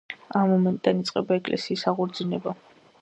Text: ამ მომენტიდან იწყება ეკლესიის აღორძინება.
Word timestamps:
ამ 0.37 0.47
მომენტიდან 0.51 1.03
იწყება 1.03 1.37
ეკლესიის 1.41 1.85
აღორძინება. 1.93 2.57